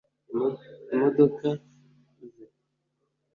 [0.93, 1.49] imodoka ze